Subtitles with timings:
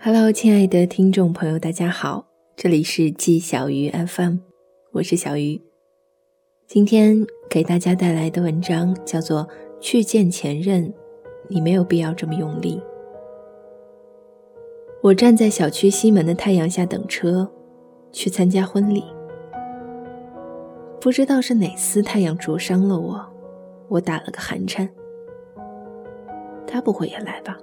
[0.00, 4.36] Hello，亲爱的听众朋友，大家好，这里是季小鱼 FM，
[4.92, 5.60] 我是小鱼。
[6.68, 9.44] 今天给大家带来的文章叫做
[9.80, 10.84] 《去见前任》，
[11.48, 12.80] 你没有必要这么用力。
[15.02, 17.50] 我站在小区西门的太阳下等车，
[18.12, 19.02] 去参加婚礼。
[21.00, 23.28] 不知道是哪丝太阳灼伤了我，
[23.88, 24.88] 我打了个寒颤。
[26.68, 27.58] 他不会也来吧？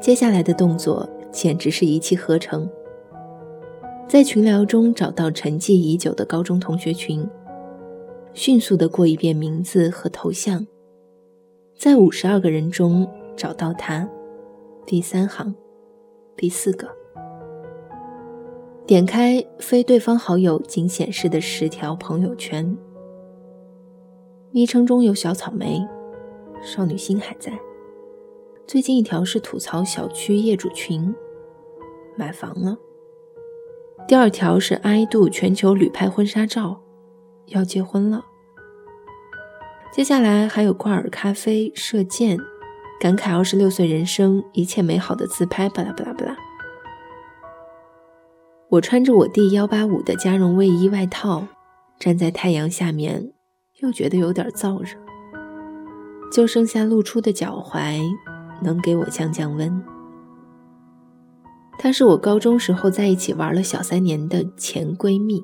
[0.00, 2.68] 接下来的动作简直是一气呵成。
[4.08, 7.28] 在群聊中找到沉寂已久的高中同学群，
[8.34, 10.64] 迅速的过一遍名字和头像，
[11.76, 14.08] 在五十二个人中找到他，
[14.86, 15.52] 第三行，
[16.36, 16.88] 第四个。
[18.86, 22.76] 点开非对方好友仅显示的十条朋友圈，
[24.52, 25.84] 昵称中有小草莓，
[26.62, 27.52] 少女心还在。
[28.66, 31.14] 最近一条是吐槽小区业主群，
[32.16, 32.76] 买房了。
[34.08, 36.82] 第二条是爱度全球旅拍婚纱照，
[37.46, 38.24] 要结婚了。
[39.92, 42.36] 接下来还有挂耳咖啡射箭，
[42.98, 46.36] 感慨二十六岁人生一切美好的自拍，巴拉巴拉巴拉。
[48.68, 51.46] 我穿着我弟幺八五的加绒卫衣外套，
[52.00, 53.32] 站在太阳下面，
[53.80, 54.98] 又觉得有点燥热，
[56.32, 58.00] 就剩下露出的脚踝。
[58.62, 59.82] 能给我降降温。
[61.78, 65.42] 她是我高中时候在一起玩了小三年的前闺蜜，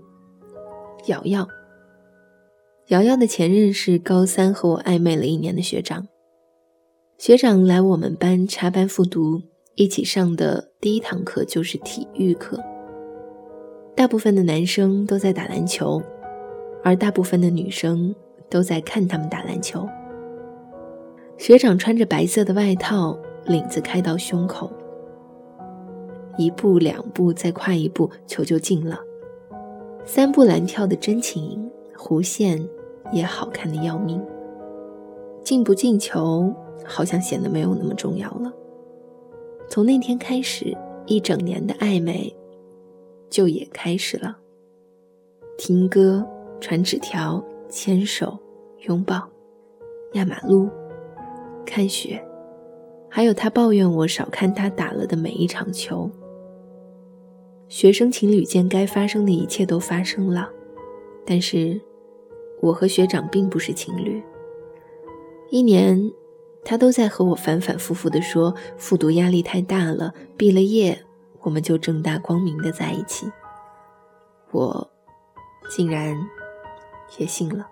[1.06, 1.46] 瑶瑶。
[2.88, 6.08] 瑶瑶的前任是高三和我暧昧了一年的学长。
[7.18, 9.42] 学长来我们班插班复读，
[9.76, 12.60] 一起上的第一堂课就是体育课。
[13.94, 16.02] 大部分的男生都在打篮球，
[16.82, 18.14] 而大部分的女生
[18.50, 19.86] 都在看他们打篮球。
[21.38, 24.70] 学长穿着白色的外套，领子开到胸口，
[26.38, 29.00] 一步两步再跨一步，球就进了。
[30.04, 32.64] 三步蓝跳的真轻盈，弧线
[33.12, 34.22] 也好看的要命。
[35.42, 36.52] 进不进球，
[36.84, 38.52] 好像显得没有那么重要了。
[39.68, 42.32] 从那天开始，一整年的暧昧
[43.28, 44.38] 就也开始了。
[45.58, 46.24] 听歌、
[46.60, 48.38] 传纸条、牵手、
[48.82, 49.28] 拥抱、
[50.12, 50.68] 压马路。
[51.64, 52.22] 看雪，
[53.08, 56.10] 还有他抱怨我少看他打了的每一场球。
[57.68, 60.50] 学生情侣间该发生的一切都发生了，
[61.24, 61.80] 但是
[62.60, 64.22] 我和学长并不是情侣。
[65.48, 66.12] 一年，
[66.64, 71.02] 他都在和我反反复复地说复读压力太大了，毕了业
[71.40, 73.26] 我们就正大光明的在一起。
[74.50, 74.90] 我
[75.70, 76.14] 竟然
[77.18, 77.66] 也信了。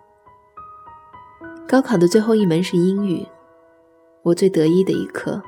[1.69, 3.27] 高考的最后一门是英语。
[4.23, 5.43] 我最得意的一刻，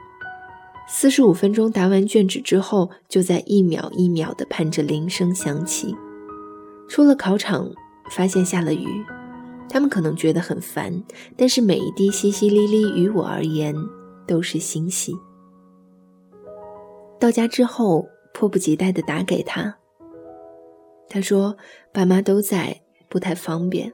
[0.89, 5.95] 四十五分钟答完卷纸之后，就在一秒一秒地盼着铃声响起。
[6.89, 7.71] 出了考场，
[8.11, 9.05] 发现下了雨，
[9.69, 11.03] 他们可能觉得很烦，
[11.37, 13.75] 但是每一滴淅淅沥沥于我而言
[14.27, 15.15] 都是欣喜。
[17.19, 19.77] 到家之后，迫不及待地打给他，
[21.09, 21.57] 他说
[21.93, 23.93] 爸妈都在，不太方便。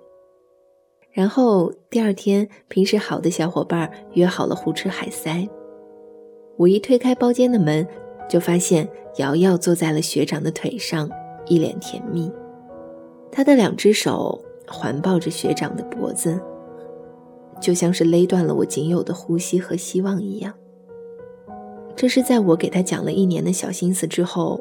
[1.18, 5.48] 然后第二天，平时好的小伙伴约好了胡吃海塞。
[6.56, 7.84] 我一推开包间的门，
[8.28, 11.10] 就发现瑶瑶坐在了学长的腿上，
[11.46, 12.30] 一脸甜蜜。
[13.32, 16.38] 她的两只手环抱着学长的脖子，
[17.60, 20.54] 就像是勒断了我仅有的呼吸和希望一样。
[21.96, 24.60] 这是在我给他讲了一年的小心思之后，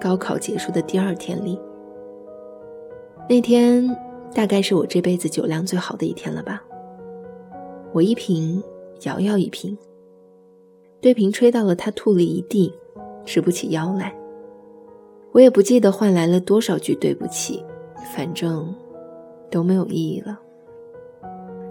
[0.00, 1.60] 高考结束的第二天里。
[3.28, 3.94] 那天。
[4.34, 6.62] 大概是我这辈子酒量最好的一天了吧。
[7.92, 8.62] 我一瓶，
[9.02, 9.76] 瑶瑶一瓶，
[11.00, 12.72] 对瓶吹到了他吐了一地，
[13.24, 14.14] 直不起腰来。
[15.32, 17.64] 我也不记得换来了多少句对不起，
[18.14, 18.74] 反正
[19.50, 20.40] 都没有意义了。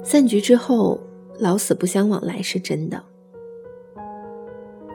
[0.04, 1.00] 散局之后，
[1.40, 3.04] 老死不相往来是真的。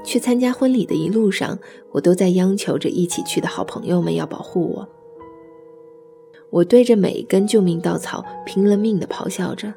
[0.03, 1.59] 去参加婚礼的一路上，
[1.93, 4.89] 我都在央求着一起去的好朋友们要保护我。
[6.55, 9.75] 我对着每一根救命稻草拼了命地咆哮着，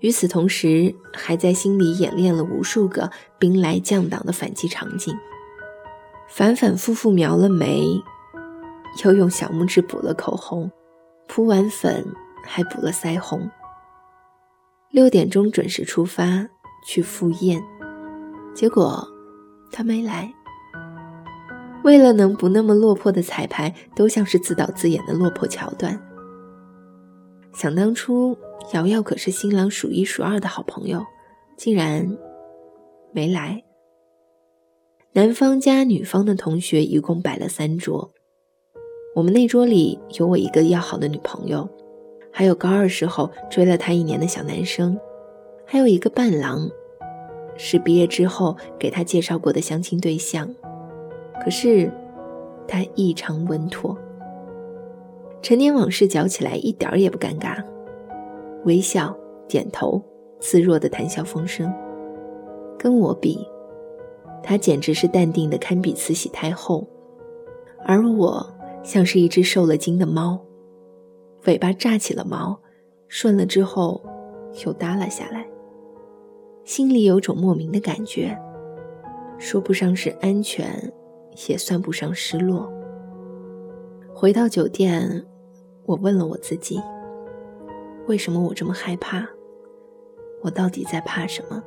[0.00, 5.16] 与此同时，还在心里演练了无数个兵来将挡的反击场景，
[6.28, 8.02] 反反复复描了眉，
[9.04, 10.68] 又用小拇指补了口红，
[11.28, 12.12] 铺完粉
[12.44, 13.48] 还补了腮红。
[14.90, 16.48] 六点钟准时出发
[16.84, 17.62] 去赴宴，
[18.52, 19.06] 结果
[19.70, 20.34] 他没来。
[21.84, 26.00] 为了能不那么落魄的彩排，都像是自导自演的落魄桥段。
[27.54, 28.36] 想当初，
[28.72, 31.04] 瑶瑶可是新郎数一数二的好朋友，
[31.56, 32.16] 竟然
[33.12, 33.62] 没来。
[35.12, 38.12] 男方加女方的同学一共摆了三桌。
[39.14, 41.68] 我们那桌里有我一个要好的女朋友，
[42.32, 44.98] 还有高二时候追了他一年的小男生，
[45.66, 46.70] 还有一个伴郎，
[47.58, 50.48] 是毕业之后给他介绍过的相亲对象。
[51.40, 51.90] 可是
[52.66, 53.96] 他异常稳妥，
[55.40, 57.62] 陈年往事嚼起来一点儿也不尴尬，
[58.64, 59.16] 微笑、
[59.48, 60.00] 点头、
[60.38, 61.72] 自若的谈笑风生。
[62.78, 63.46] 跟我比，
[64.42, 66.86] 他简直是淡定的堪比慈禧太后，
[67.84, 68.44] 而我
[68.82, 70.40] 像是一只受了惊的猫，
[71.44, 72.58] 尾巴炸起了毛，
[73.08, 74.02] 顺了之后
[74.64, 75.46] 又耷拉下来，
[76.64, 78.36] 心里有种莫名的感觉，
[79.38, 80.92] 说不上是安全，
[81.48, 82.72] 也算不上失落。
[84.14, 85.26] 回到酒店，
[85.84, 86.80] 我问了我自己：
[88.06, 89.26] 为什么我这么害怕？
[90.42, 91.62] 我到底在怕什么？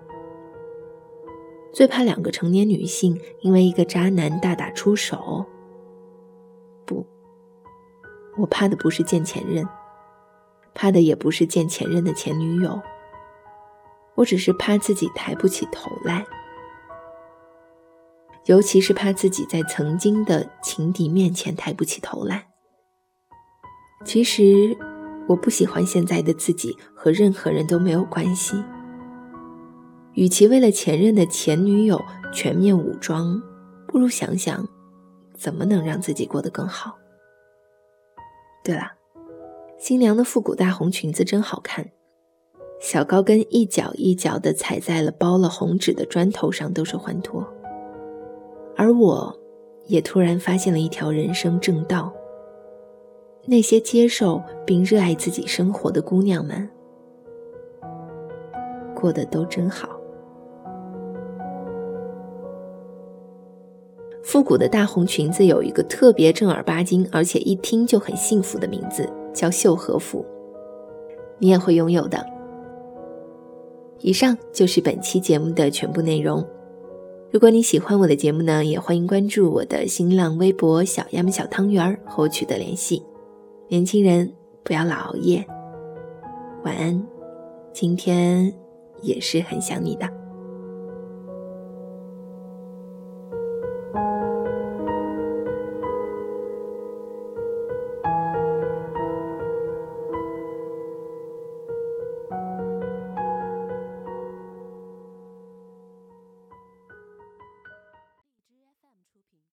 [1.74, 5.46] 最怕两个成年女性因为一个渣男大打出手。
[6.86, 7.06] 不，
[8.38, 9.68] 我怕的不是见前任，
[10.74, 12.82] 怕的也不是见前任的前女友。
[14.14, 16.26] 我只是怕自己抬不起头来，
[18.45, 22.47] 尤其是怕自己在曾经的情敌面前抬不起头来。
[24.03, 24.77] 其实，
[25.27, 28.63] 我不喜欢现在的自己和任何人都没有关系。
[30.13, 32.00] 与其为了前任的前女友
[32.31, 33.42] 全面武装，
[33.88, 34.68] 不如想想
[35.33, 36.97] 怎么能让自己过得更好。
[38.63, 38.92] 对了，
[39.80, 41.89] 新娘的复古大红裙子真好看，
[42.80, 47.45] 小高跟一脚一脚的踩在了包了红纸的砖头上，都是欢脱。
[48.75, 49.33] 而我，
[49.86, 52.12] 也突然发现了一条人生正道：
[53.45, 56.68] 那些接受并热爱自己生活的姑娘们，
[58.94, 59.89] 过得都真好。
[64.24, 70.25] 复古的大红裙子有一个特别正儿八经，而且一听就很幸福的名字，叫秀禾服。
[71.38, 72.25] 你也会拥有的。
[74.00, 76.45] 以上就是本期节目的全部内容。
[77.31, 83.04] 如果你喜欢我的节目呢，也欢迎关注我的新浪微博“小鸭们小汤圆”和我取得联系。
[83.68, 84.31] 年轻人
[84.63, 85.45] 不要老熬夜，
[86.63, 87.06] 晚安。
[87.74, 88.54] 今天
[89.01, 90.25] 也是很想你的。